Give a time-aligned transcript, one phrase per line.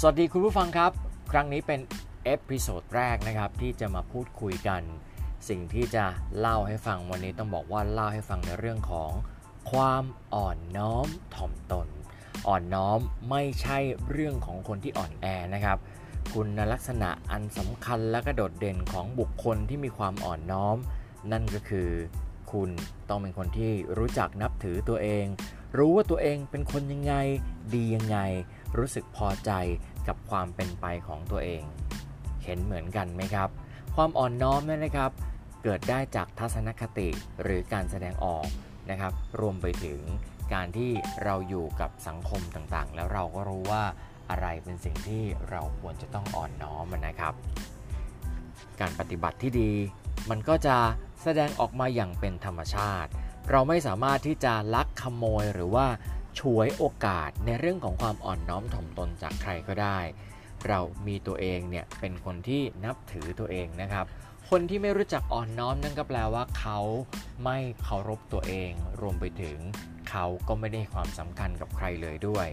[0.00, 0.92] สวัสดีคุณผู้ฟังครับ
[1.32, 1.80] ครั้งนี้เป็น
[2.24, 4.82] episode แรกนะครับที่จะมาพูดคุยกัน
[5.48, 6.04] สิ่งที่จะ
[6.38, 9.10] เล่าให้ฟังวันนี้ต้องบอกว่าเล่าให้ฟังในเรื่องของ
[9.72, 10.04] ความ
[10.34, 11.88] อ่อนน้อมถ่อมตน
[12.48, 12.98] อ่อนน้อม
[13.30, 13.78] ไม่ใช่
[14.10, 15.78] เรื่องของคนที่อ่อนแอนะครับ
[16.32, 20.76] คุณลักษณะอันสำคัญและก็โดดเด่นของบุคคลที่มีความอ่อนน้อม
[21.32, 21.90] นั่นก็คือ
[22.52, 22.70] คุณ
[23.08, 25.24] ต้องเป็นคนที่รู้จักนับถือตัวเอง
[25.78, 27.14] รู้ว่าตัวเองเป็นคนยังไง
[27.74, 28.18] ดียังไง
[28.76, 29.50] รู้สึกพอใจ
[30.08, 31.62] กับความเป็นไปของตัวเอง
[32.44, 33.48] เห็นเหมือนกันไหมครับ
[33.96, 35.10] ความอ่อนน้อมนั่นนะครับ
[35.62, 37.08] เกิดได้จากทัศนคติ
[37.42, 38.46] หรือการแสดงออก
[38.90, 40.00] นะครับ รวมไปถึง
[40.54, 40.90] การที่
[41.24, 43.84] เราอยู่กับสังคมต่างๆ แล้วเราก็รู้ว่า
[44.30, 47.34] อะไรเป็นสิ่งที่เราควรจะต้องอ่อนน้อมนะครับ
[48.80, 49.72] การปฏิบัติที่ดี
[50.30, 50.76] มันก็จะ
[51.22, 53.10] แสดงออกมาอย่างเป็นธรรมชาติ
[53.50, 55.86] เราไม่สามารถที่จะลักขโมยหรือว่า
[56.38, 59.98] ฉวยโอกาสในเรื่องของความอ่อนน้อมถ่อมตนจากใครก็ได้
[60.68, 64.06] เรามีตัวเองเนี่ยเป็นคนที่นับถือตัวเองนะครับ
[64.50, 66.78] คนที่ไม่รู้จักอ่อนน้อมนั่นก็แปลว่าเขา
[67.44, 69.58] ไม่เคารพตัวเอง รวมไปถึง
[70.10, 72.46] เขาก็ไม่ได้ความสำคัญกับใครเลยด้วย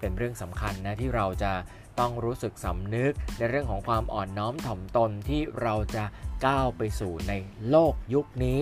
[0.00, 1.52] เป็นเรื่องสำคัญนะที่เราจะ
[2.00, 6.04] ต้องรู้สึกสำนึกในเรื่องของความอ่อนน้อมถ่อมตนที่เราจะ
[6.46, 7.32] ก้าวไปสู่ใน
[7.70, 8.58] โลกยุคนี้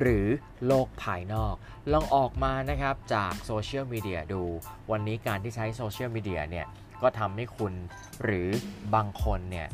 [0.00, 0.26] หรือ
[0.66, 1.54] โลกภายนอก
[1.92, 4.42] ลองออกมานะครับจากโซเชียลมีเดียดู
[4.90, 6.66] วันนี้การที่ใช้โซเชียลมีเดียเนี่ย
[7.02, 7.72] ก็ทำให้คุณ
[8.24, 8.48] หรือ
[8.94, 9.68] บางคนเนี่ย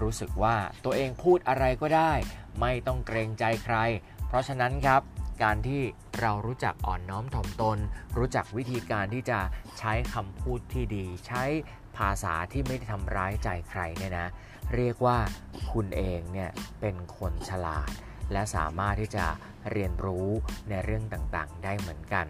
[0.00, 2.12] รู้สึกว่าตัวเองพูดอะไรก็ได้
[2.60, 3.76] ไม่ต้องเกรงใจใคร
[4.28, 5.02] เพราะฉะนั้นครับ
[5.42, 5.82] การที่
[6.20, 7.78] เรารู้จักอ่อนน้อมถ่อมตน
[8.18, 9.38] รู้จักวิธีการที่จะ
[9.78, 11.44] ใช้คำพูดที่ดี ใช้
[11.96, 14.28] ภาษาที่ไม่ได้ทำร้ายใจใครเนี่ยนะ
[14.74, 15.18] เรียกว่า
[15.72, 17.90] คุณเองเนี่ยเป็นคนฉลาด
[18.32, 19.26] และสามารถที่จะ
[19.70, 20.28] เรียนรู้
[20.68, 22.26] ในเรื่องต่างๆ ได้เหมือนกัน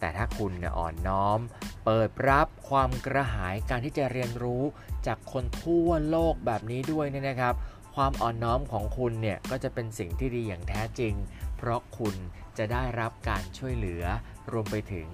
[0.00, 1.38] แต่ถ้าคุณอ่อนน้อม
[1.84, 4.62] เปิดรับความกระหายการที่จะเรียนรู้
[5.06, 7.54] จากคนทั่วโลกแบบนี้ด้วยเนี่ยนะครับ
[7.94, 11.14] ความอ่อนน้อมของคุณเนี่ยก็จะเป็นสิ่งที่ดีอย่างแท้จริง
[11.56, 12.14] เพราะคุณ
[12.58, 14.04] จะได้รับการช่วยเหลือ
[14.52, 15.06] รวมไปถึง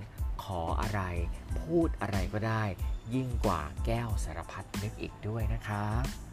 [0.43, 1.01] ขออะไร
[1.61, 2.65] พูดอะไรก็ได้
[3.15, 6.26] ยิ่งกว่าแก้วสารพัดนึกอีกด้วยนะครับ